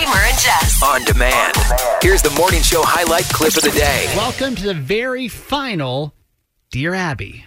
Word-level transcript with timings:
Kramer 0.00 0.16
and 0.16 0.38
Jess. 0.38 0.82
On 0.82 1.04
demand. 1.04 1.54
Here's 2.00 2.22
the 2.22 2.30
morning 2.30 2.62
show 2.62 2.80
highlight 2.82 3.24
clip 3.24 3.54
of 3.58 3.62
the 3.62 3.70
day. 3.70 4.06
Welcome 4.16 4.54
to 4.54 4.62
the 4.62 4.72
very 4.72 5.28
final 5.28 6.14
Dear 6.70 6.94
Abby. 6.94 7.44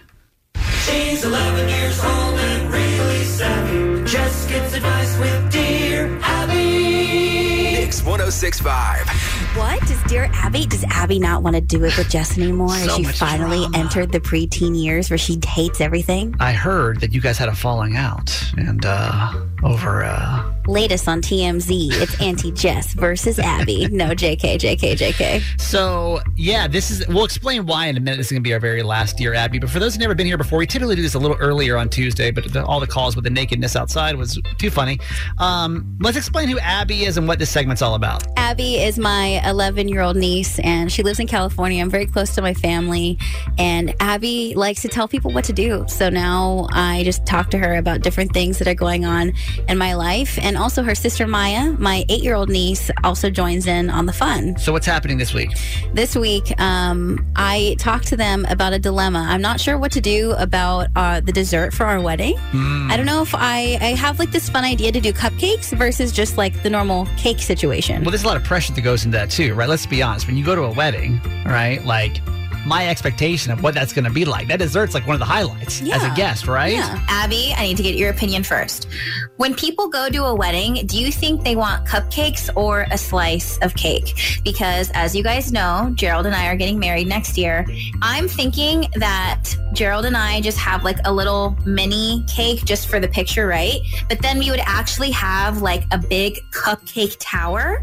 She's 0.86 1.24
11 1.24 1.68
years 1.68 1.98
old 2.04 2.38
and 2.38 2.72
really 2.72 3.24
savvy. 3.24 4.04
Just 4.08 4.48
gets 4.48 4.72
advice 4.74 5.18
with 5.18 5.50
Dear 5.50 6.16
Abby. 6.22 7.72
Mix 7.72 8.04
1065. 8.04 9.08
What 9.56 9.80
does 9.80 10.02
dear 10.04 10.30
Abby? 10.32 10.66
Does 10.66 10.84
Abby 10.90 11.18
not 11.18 11.42
want 11.42 11.56
to 11.56 11.60
do 11.60 11.82
it 11.84 11.96
with 11.98 12.08
Jess 12.10 12.38
anymore? 12.38 12.68
So 12.68 12.74
Has 12.86 12.94
she 12.96 13.02
much 13.02 13.18
finally 13.18 13.58
drama. 13.62 13.78
entered 13.78 14.12
the 14.12 14.20
preteen 14.20 14.80
years 14.80 15.10
where 15.10 15.18
she 15.18 15.40
hates 15.44 15.80
everything? 15.80 16.34
I 16.38 16.52
heard 16.52 17.00
that 17.00 17.12
you 17.12 17.20
guys 17.20 17.36
had 17.38 17.48
a 17.48 17.54
falling 17.54 17.96
out 17.96 18.32
and 18.56 18.84
uh 18.86 19.32
over 19.64 20.04
uh 20.04 20.54
Latest 20.66 21.08
on 21.08 21.20
TMZ, 21.20 21.92
it's 21.92 22.18
Auntie 22.22 22.50
Jess 22.50 22.94
versus 22.94 23.38
Abby. 23.38 23.86
No, 23.88 24.06
JK, 24.06 24.56
JK, 24.56 24.96
JK. 24.96 25.60
so 25.60 26.20
yeah, 26.36 26.66
this 26.66 26.90
is 26.90 27.06
we'll 27.08 27.24
explain 27.24 27.66
why 27.66 27.86
in 27.86 27.98
a 27.98 28.00
minute. 28.00 28.16
This 28.16 28.28
is 28.28 28.32
gonna 28.32 28.40
be 28.40 28.54
our 28.54 28.60
very 28.60 28.82
last 28.82 29.20
year, 29.20 29.34
Abby. 29.34 29.58
But 29.58 29.68
for 29.68 29.78
those 29.78 29.92
who've 29.92 30.00
never 30.00 30.14
been 30.14 30.26
here 30.26 30.38
before, 30.38 30.58
we 30.58 30.66
typically 30.66 30.96
do 30.96 31.02
this 31.02 31.14
a 31.14 31.18
little 31.18 31.36
earlier 31.36 31.76
on 31.76 31.90
Tuesday, 31.90 32.30
but 32.30 32.50
the, 32.50 32.64
all 32.64 32.80
the 32.80 32.86
calls 32.86 33.14
with 33.14 33.24
the 33.24 33.30
nakedness 33.30 33.76
outside 33.76 34.16
was 34.16 34.40
too 34.56 34.70
funny. 34.70 34.98
Um, 35.36 35.98
let's 36.00 36.16
explain 36.16 36.48
who 36.48 36.58
Abby 36.60 37.04
is 37.04 37.18
and 37.18 37.28
what 37.28 37.38
this 37.38 37.50
segment's 37.50 37.82
all 37.82 37.94
about. 37.94 38.24
Abby 38.38 38.76
is 38.76 38.98
my 38.98 39.46
11 39.46 39.88
year 39.88 40.00
old 40.00 40.16
niece, 40.16 40.58
and 40.60 40.90
she 40.90 41.02
lives 41.02 41.20
in 41.20 41.26
California. 41.26 41.82
I'm 41.82 41.90
very 41.90 42.06
close 42.06 42.34
to 42.36 42.42
my 42.42 42.54
family, 42.54 43.18
and 43.58 43.94
Abby 44.00 44.54
likes 44.54 44.80
to 44.80 44.88
tell 44.88 45.08
people 45.08 45.30
what 45.30 45.44
to 45.44 45.52
do. 45.52 45.84
So 45.88 46.08
now 46.08 46.68
I 46.70 47.02
just 47.04 47.26
talk 47.26 47.50
to 47.50 47.58
her 47.58 47.74
about 47.74 48.00
different 48.00 48.32
things 48.32 48.58
that 48.60 48.66
are 48.66 48.74
going 48.74 49.04
on 49.04 49.34
in 49.68 49.78
my 49.78 49.94
life. 49.94 50.38
And 50.40 50.56
also, 50.56 50.82
her 50.82 50.94
sister 50.94 51.26
Maya, 51.26 51.72
my 51.78 52.04
eight 52.08 52.22
year 52.22 52.34
old 52.34 52.48
niece, 52.48 52.90
also 53.02 53.30
joins 53.30 53.66
in 53.66 53.90
on 53.90 54.06
the 54.06 54.12
fun. 54.12 54.56
So 54.58 54.72
what's 54.72 54.86
happening 54.86 55.18
this 55.18 55.34
week? 55.34 55.50
This 55.92 56.16
week, 56.16 56.58
um, 56.60 57.24
I 57.36 57.76
talked 57.78 58.06
to 58.08 58.16
them 58.16 58.46
about 58.48 58.72
a 58.72 58.78
dilemma. 58.78 59.26
I'm 59.28 59.42
not 59.42 59.60
sure 59.60 59.78
what 59.78 59.92
to 59.92 60.00
do 60.00 60.32
about 60.32 60.88
uh, 60.96 61.20
the 61.20 61.32
dessert 61.32 61.72
for 61.72 61.86
our 61.86 62.00
wedding. 62.00 62.36
I 62.54 62.96
don't 62.96 63.06
know 63.06 63.22
if 63.22 63.34
I, 63.34 63.78
I 63.80 63.94
have 63.94 64.18
like 64.18 64.30
this 64.30 64.48
fun 64.48 64.64
idea 64.64 64.92
to 64.92 65.00
do 65.00 65.12
cupcakes 65.12 65.76
versus 65.76 66.12
just 66.12 66.36
like 66.36 66.62
the 66.62 66.70
normal 66.70 67.06
cake 67.16 67.40
situation. 67.40 68.02
Well, 68.02 68.10
there's 68.10 68.24
a 68.24 68.26
lot 68.26 68.36
of 68.36 68.44
pressure 68.44 68.72
that 68.72 68.80
goes 68.82 69.04
into 69.04 69.16
that 69.18 69.30
too, 69.30 69.54
right? 69.54 69.68
Let's 69.68 69.86
be 69.86 70.02
honest. 70.02 70.26
When 70.26 70.36
you 70.36 70.44
go 70.44 70.54
to 70.54 70.62
a 70.62 70.72
wedding, 70.72 71.20
right? 71.44 71.84
Like 71.84 72.20
my 72.66 72.88
expectation 72.88 73.52
of 73.52 73.62
what 73.62 73.74
that's 73.74 73.92
going 73.92 74.04
to 74.04 74.10
be 74.10 74.24
like. 74.24 74.48
That 74.48 74.58
dessert's 74.58 74.94
like 74.94 75.06
one 75.06 75.14
of 75.14 75.20
the 75.20 75.26
highlights 75.26 75.80
yeah. 75.80 75.96
as 75.96 76.04
a 76.04 76.14
guest, 76.14 76.46
right? 76.46 76.74
Yeah. 76.74 77.04
Abby, 77.08 77.52
I 77.56 77.64
need 77.64 77.76
to 77.76 77.82
get 77.82 77.96
your 77.96 78.10
opinion 78.10 78.42
first. 78.42 78.88
When 79.36 79.54
people 79.54 79.88
go 79.88 80.08
to 80.08 80.24
a 80.24 80.34
wedding, 80.34 80.86
do 80.86 80.98
you 80.98 81.10
think 81.10 81.42
they 81.42 81.56
want 81.56 81.86
cupcakes 81.86 82.50
or 82.56 82.86
a 82.90 82.98
slice 82.98 83.58
of 83.58 83.74
cake? 83.74 84.40
Because 84.44 84.90
as 84.94 85.14
you 85.14 85.22
guys 85.22 85.52
know, 85.52 85.92
Gerald 85.94 86.26
and 86.26 86.34
I 86.34 86.46
are 86.46 86.56
getting 86.56 86.78
married 86.78 87.08
next 87.08 87.36
year. 87.36 87.66
I'm 88.02 88.28
thinking 88.28 88.86
that 88.94 89.44
Gerald 89.72 90.04
and 90.04 90.16
I 90.16 90.40
just 90.40 90.58
have 90.58 90.84
like 90.84 90.98
a 91.04 91.12
little 91.12 91.56
mini 91.66 92.24
cake 92.28 92.64
just 92.64 92.88
for 92.88 93.00
the 93.00 93.08
picture, 93.08 93.46
right? 93.46 93.80
But 94.08 94.22
then 94.22 94.38
we 94.38 94.50
would 94.50 94.60
actually 94.60 95.10
have 95.10 95.62
like 95.62 95.84
a 95.90 95.98
big 95.98 96.38
cupcake 96.50 97.16
tower 97.18 97.82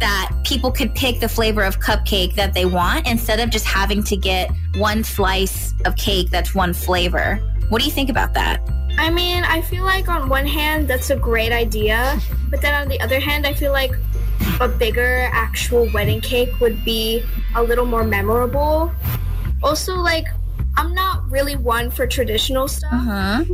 that 0.00 0.32
people 0.44 0.70
could 0.70 0.94
pick 0.94 1.20
the 1.20 1.28
flavor 1.28 1.62
of 1.62 1.80
cupcake 1.80 2.34
that 2.34 2.54
they 2.54 2.64
want 2.66 3.06
instead 3.06 3.40
of 3.40 3.50
just 3.50 3.64
having 3.64 4.02
to 4.04 4.16
get 4.16 4.50
one 4.76 5.02
slice 5.02 5.72
of 5.84 5.96
cake 5.96 6.30
that's 6.30 6.54
one 6.54 6.72
flavor. 6.74 7.36
What 7.68 7.80
do 7.80 7.84
you 7.86 7.92
think 7.92 8.10
about 8.10 8.34
that? 8.34 8.60
I 8.98 9.10
mean, 9.10 9.44
I 9.44 9.60
feel 9.60 9.84
like 9.84 10.08
on 10.08 10.28
one 10.28 10.46
hand 10.46 10.88
that's 10.88 11.10
a 11.10 11.16
great 11.16 11.52
idea, 11.52 12.18
but 12.50 12.60
then 12.62 12.74
on 12.74 12.88
the 12.88 13.00
other 13.00 13.20
hand, 13.20 13.46
I 13.46 13.52
feel 13.52 13.72
like 13.72 13.92
a 14.60 14.68
bigger 14.68 15.28
actual 15.32 15.90
wedding 15.92 16.20
cake 16.20 16.48
would 16.60 16.82
be 16.84 17.22
a 17.54 17.62
little 17.62 17.84
more 17.84 18.04
memorable. 18.04 18.90
Also, 19.62 19.96
like, 19.96 20.26
I'm 20.78 20.94
not 20.94 21.28
really 21.30 21.56
one 21.56 21.90
for 21.90 22.06
traditional 22.06 22.68
stuff, 22.68 22.90
Huh? 22.92 23.44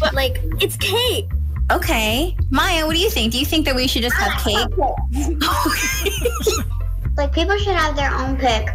but 0.00 0.14
like, 0.14 0.40
it's 0.60 0.76
cake. 0.76 1.28
Okay. 1.70 2.36
Maya, 2.50 2.86
what 2.86 2.94
do 2.94 3.00
you 3.00 3.10
think? 3.10 3.32
Do 3.32 3.38
you 3.38 3.46
think 3.46 3.66
that 3.66 3.76
we 3.76 3.86
should 3.86 4.02
just 4.02 4.16
have 4.16 4.40
cake? 4.42 4.66
Like 7.18 7.32
people 7.32 7.58
should 7.58 7.74
have 7.74 7.96
their 7.96 8.14
own 8.14 8.36
pick. 8.36 8.68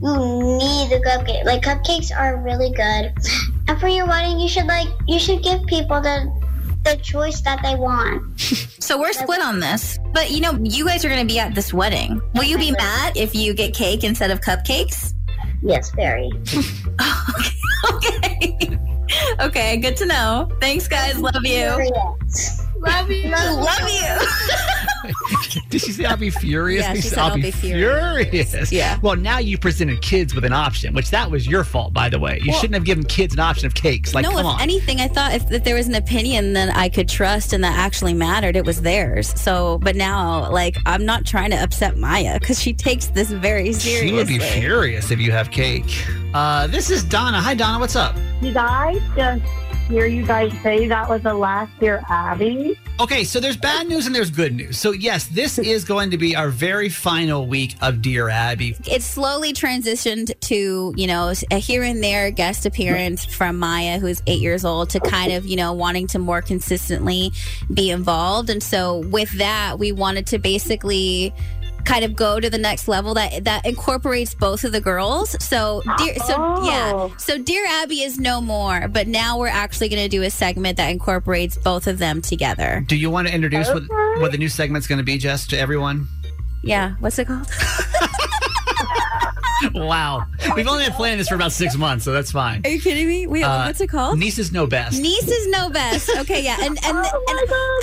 You 0.00 0.16
need 0.56 0.88
the 0.88 1.02
cupcake. 1.06 1.44
Like 1.44 1.60
cupcakes 1.60 2.10
are 2.10 2.38
really 2.38 2.70
good. 2.70 3.12
And 3.68 3.78
for 3.78 3.86
your 3.86 4.06
wedding, 4.06 4.40
you 4.40 4.48
should 4.48 4.64
like 4.64 4.88
you 5.06 5.18
should 5.18 5.42
give 5.42 5.62
people 5.66 6.00
the 6.00 6.32
the 6.84 6.96
choice 7.02 7.42
that 7.42 7.60
they 7.62 7.74
want. 7.74 8.22
So 8.82 8.98
we're 8.98 9.12
split 9.12 9.40
on 9.40 9.60
this. 9.60 9.98
But 10.12 10.32
you 10.32 10.40
know, 10.40 10.58
you 10.60 10.84
guys 10.84 11.04
are 11.04 11.08
going 11.08 11.26
to 11.26 11.32
be 11.32 11.38
at 11.38 11.54
this 11.54 11.72
wedding. 11.72 12.20
Will 12.34 12.42
you 12.42 12.58
be 12.58 12.72
mad 12.72 13.16
if 13.16 13.32
you 13.32 13.54
get 13.54 13.72
cake 13.74 14.02
instead 14.02 14.32
of 14.32 14.40
cupcakes? 14.40 15.14
Yes, 15.62 15.92
very. 15.92 16.28
okay. 17.94 18.48
okay, 18.58 18.78
good 19.80 19.96
to 19.96 20.06
know. 20.06 20.48
Thanks, 20.60 20.88
guys. 20.88 21.18
Love 21.18 21.44
you. 21.44 21.66
Love 22.78 23.10
you. 23.10 23.30
Love 23.30 23.88
you. 23.90 25.12
Did 25.70 25.80
she 25.80 25.92
say 25.92 26.04
I'll 26.04 26.16
be 26.16 26.30
furious? 26.30 26.82
Yeah, 26.84 26.94
she 26.94 27.00
said, 27.02 27.18
I'll, 27.18 27.30
"I'll 27.30 27.36
be, 27.36 27.42
be 27.42 27.50
furious. 27.50 28.50
furious." 28.50 28.72
Yeah. 28.72 28.98
Well, 29.02 29.16
now 29.16 29.38
you 29.38 29.58
presented 29.58 30.00
kids 30.02 30.34
with 30.34 30.44
an 30.44 30.52
option, 30.52 30.94
which 30.94 31.10
that 31.10 31.30
was 31.30 31.46
your 31.46 31.64
fault, 31.64 31.92
by 31.92 32.08
the 32.08 32.18
way. 32.18 32.38
You 32.42 32.52
Well- 32.52 32.60
shouldn't 32.60 32.74
have 32.74 32.84
given 32.84 33.04
kids 33.04 33.34
an 33.34 33.40
option 33.40 33.66
of 33.66 33.74
cakes. 33.74 34.14
Like, 34.14 34.24
no, 34.24 34.30
come 34.30 34.40
if 34.40 34.46
on. 34.46 34.60
anything, 34.60 35.00
I 35.00 35.08
thought 35.08 35.34
if, 35.34 35.50
if 35.50 35.64
there 35.64 35.74
was 35.74 35.88
an 35.88 35.94
opinion 35.96 36.52
that 36.54 36.74
I 36.76 36.88
could 36.88 37.08
trust 37.08 37.52
and 37.52 37.62
that 37.64 37.76
actually 37.76 38.14
mattered, 38.14 38.54
it 38.56 38.64
was 38.64 38.82
theirs. 38.82 39.32
So, 39.40 39.78
but 39.78 39.96
now, 39.96 40.50
like, 40.50 40.76
I'm 40.86 41.04
not 41.04 41.24
trying 41.26 41.50
to 41.50 41.56
upset 41.56 41.96
Maya 41.96 42.38
because 42.38 42.60
she 42.60 42.72
takes 42.72 43.06
this 43.06 43.30
very 43.30 43.72
seriously. 43.72 44.08
she 44.08 44.14
would 44.14 44.28
be 44.28 44.38
furious 44.38 45.10
if 45.10 45.18
you 45.20 45.32
have 45.32 45.50
cake. 45.50 46.04
Uh, 46.34 46.66
this 46.68 46.90
is 46.90 47.02
Donna. 47.04 47.40
Hi, 47.40 47.54
Donna. 47.54 47.78
What's 47.80 47.96
up? 47.96 48.16
Did 48.42 48.56
I 48.56 48.98
just 49.14 49.44
hear 49.88 50.06
you 50.06 50.26
guys 50.26 50.52
say 50.64 50.88
that 50.88 51.08
was 51.08 51.22
the 51.22 51.32
last 51.32 51.70
year 51.80 52.02
Abby? 52.08 52.76
Okay, 52.98 53.22
so 53.22 53.38
there's 53.38 53.56
bad 53.56 53.86
news 53.86 54.04
and 54.04 54.12
there's 54.12 54.32
good 54.32 54.52
news. 54.52 54.78
So, 54.78 54.90
yes, 54.90 55.28
this 55.28 55.58
is 55.60 55.84
going 55.84 56.10
to 56.10 56.18
be 56.18 56.34
our 56.34 56.48
very 56.48 56.88
final 56.88 57.46
week 57.46 57.76
of 57.80 58.02
Dear 58.02 58.28
Abby. 58.28 58.74
It's 58.90 59.04
slowly 59.04 59.52
transitioned 59.52 60.38
to, 60.40 60.92
you 60.96 61.06
know, 61.06 61.32
a 61.52 61.58
here 61.58 61.84
and 61.84 62.02
there 62.02 62.32
guest 62.32 62.66
appearance 62.66 63.24
from 63.24 63.60
Maya, 63.60 64.00
who's 64.00 64.20
eight 64.26 64.40
years 64.40 64.64
old, 64.64 64.90
to 64.90 64.98
kind 64.98 65.32
of, 65.32 65.46
you 65.46 65.54
know, 65.54 65.72
wanting 65.72 66.08
to 66.08 66.18
more 66.18 66.42
consistently 66.42 67.30
be 67.72 67.90
involved. 67.92 68.50
And 68.50 68.60
so 68.60 68.98
with 68.98 69.30
that, 69.38 69.78
we 69.78 69.92
wanted 69.92 70.26
to 70.26 70.40
basically 70.40 71.32
kind 71.84 72.04
of 72.04 72.14
go 72.14 72.40
to 72.40 72.48
the 72.48 72.58
next 72.58 72.88
level 72.88 73.14
that 73.14 73.44
that 73.44 73.66
incorporates 73.66 74.34
both 74.34 74.64
of 74.64 74.72
the 74.72 74.80
girls. 74.80 75.36
So 75.42 75.82
dear 75.98 76.16
so 76.16 76.64
yeah. 76.64 76.92
Oh. 76.94 77.14
So 77.18 77.38
Dear 77.38 77.66
Abby 77.66 78.02
is 78.02 78.18
no 78.18 78.40
more, 78.40 78.88
but 78.88 79.08
now 79.08 79.38
we're 79.38 79.48
actually 79.48 79.88
going 79.88 80.02
to 80.02 80.08
do 80.08 80.22
a 80.22 80.30
segment 80.30 80.76
that 80.76 80.88
incorporates 80.90 81.56
both 81.56 81.86
of 81.86 81.98
them 81.98 82.22
together. 82.22 82.84
Do 82.86 82.96
you 82.96 83.10
want 83.10 83.28
to 83.28 83.34
introduce 83.34 83.68
what, 83.68 83.82
what 84.20 84.32
the 84.32 84.38
new 84.38 84.48
segment's 84.48 84.86
going 84.86 84.98
to 84.98 85.04
be, 85.04 85.18
Jess, 85.18 85.46
to 85.48 85.58
everyone? 85.58 86.08
Yeah, 86.62 86.94
what's 87.00 87.18
it 87.18 87.26
called? 87.26 87.48
Wow. 89.74 90.26
We've 90.56 90.66
only 90.68 90.84
been 90.84 90.92
planning 90.94 91.18
this 91.18 91.28
for 91.28 91.34
about 91.34 91.52
six 91.52 91.76
months, 91.76 92.04
so 92.04 92.12
that's 92.12 92.30
fine. 92.32 92.62
Are 92.64 92.70
you 92.70 92.80
kidding 92.80 93.06
me? 93.06 93.26
Wait, 93.26 93.42
Uh, 93.42 93.64
what's 93.64 93.80
it 93.80 93.88
called? 93.88 94.18
Nieces 94.18 94.52
know 94.52 94.66
best. 94.66 95.00
Nieces 95.00 95.48
know 95.48 95.70
best. 95.70 96.10
Okay, 96.20 96.42
yeah, 96.44 96.56
and 96.60 96.78
and 96.84 96.96
and, 96.96 97.06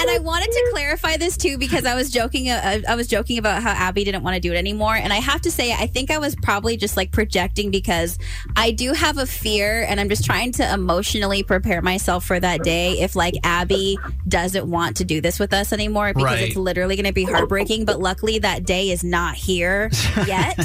and 0.01 0.09
I 0.11 0.19
wanted 0.21 0.51
to 0.51 0.67
clarify 0.71 1.17
this 1.17 1.37
too 1.37 1.57
because 1.57 1.85
I 1.85 1.95
was 1.95 2.09
joking. 2.11 2.49
Uh, 2.49 2.79
I 2.87 2.95
was 2.95 3.07
joking 3.07 3.37
about 3.37 3.61
how 3.63 3.71
Abby 3.71 4.03
didn't 4.03 4.23
want 4.23 4.35
to 4.35 4.39
do 4.39 4.51
it 4.53 4.57
anymore, 4.57 4.95
and 4.95 5.11
I 5.13 5.17
have 5.17 5.41
to 5.41 5.51
say, 5.51 5.71
I 5.73 5.87
think 5.87 6.11
I 6.11 6.17
was 6.17 6.35
probably 6.35 6.77
just 6.77 6.97
like 6.97 7.11
projecting 7.11 7.71
because 7.71 8.17
I 8.55 8.71
do 8.71 8.93
have 8.93 9.17
a 9.17 9.25
fear, 9.25 9.83
and 9.87 9.99
I'm 9.99 10.09
just 10.09 10.25
trying 10.25 10.51
to 10.53 10.73
emotionally 10.73 11.43
prepare 11.43 11.81
myself 11.81 12.25
for 12.25 12.39
that 12.39 12.63
day 12.63 12.99
if 12.99 13.15
like 13.15 13.35
Abby 13.43 13.97
doesn't 14.27 14.65
want 14.69 14.97
to 14.97 15.05
do 15.05 15.21
this 15.21 15.39
with 15.39 15.53
us 15.53 15.73
anymore 15.73 16.13
because 16.13 16.23
Right. 16.23 16.47
it's 16.49 16.55
literally 16.55 16.95
going 16.95 17.05
to 17.05 17.13
be 17.13 17.23
heartbreaking. 17.23 17.85
But 17.85 17.99
luckily, 17.99 18.39
that 18.39 18.65
day 18.65 18.89
is 18.91 19.03
not 19.03 19.35
here 19.35 19.89
yet. 20.27 20.55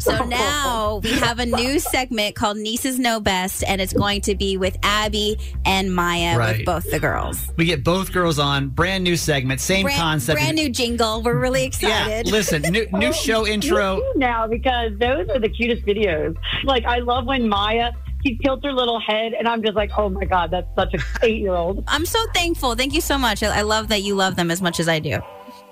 so 0.00 0.24
now 0.24 1.00
we 1.02 1.10
have 1.12 1.38
a 1.38 1.41
new 1.46 1.78
segment 1.78 2.34
called 2.34 2.56
Nieces 2.56 2.98
Know 2.98 3.20
Best, 3.20 3.64
and 3.66 3.80
it's 3.80 3.92
going 3.92 4.20
to 4.22 4.34
be 4.34 4.56
with 4.56 4.76
Abby 4.82 5.38
and 5.64 5.94
Maya 5.94 6.36
Right. 6.38 6.58
with 6.58 6.66
both 6.66 6.90
the 6.90 6.98
girls. 6.98 7.50
We 7.56 7.64
get 7.64 7.84
both 7.84 8.12
girls 8.12 8.38
on, 8.38 8.68
brand 8.68 9.04
new 9.04 9.16
segment, 9.16 9.60
same 9.60 9.84
brand, 9.84 10.00
concept. 10.00 10.36
brand 10.38 10.56
new 10.56 10.68
jingle. 10.68 11.22
We're 11.22 11.38
really 11.38 11.64
excited. 11.64 12.26
Yeah, 12.26 12.32
listen, 12.32 12.62
new, 12.62 12.86
new 12.92 13.06
oh, 13.08 13.12
show 13.12 13.46
intro. 13.46 14.00
Now 14.16 14.46
because 14.46 14.92
those 14.98 15.28
are 15.28 15.38
the 15.38 15.48
cutest 15.48 15.84
videos. 15.86 16.36
Like 16.64 16.84
I 16.84 16.98
love 16.98 17.26
when 17.26 17.48
Maya 17.48 17.92
she 18.24 18.36
tilts 18.38 18.64
her 18.64 18.72
little 18.72 19.00
head, 19.00 19.32
and 19.32 19.48
I'm 19.48 19.62
just 19.64 19.74
like, 19.74 19.90
oh 19.98 20.08
my 20.08 20.24
god, 20.24 20.52
that's 20.52 20.68
such 20.76 20.94
a 20.94 20.98
eight 21.26 21.40
year 21.40 21.54
old. 21.54 21.82
I'm 21.88 22.06
so 22.06 22.24
thankful. 22.32 22.74
Thank 22.76 22.94
you 22.94 23.00
so 23.00 23.18
much. 23.18 23.42
I, 23.42 23.58
I 23.58 23.62
love 23.62 23.88
that 23.88 24.02
you 24.02 24.14
love 24.14 24.36
them 24.36 24.50
as 24.50 24.62
much 24.62 24.78
as 24.78 24.88
I 24.88 25.00
do. 25.00 25.18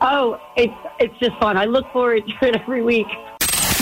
Oh, 0.01 0.39
it's 0.57 0.73
it's 0.99 1.15
just 1.21 1.39
fun. 1.41 1.57
I 1.57 1.67
look 1.67 1.85
forward 1.93 2.23
to 2.27 2.49
it 2.49 2.57
every 2.57 2.83
week. 2.83 3.07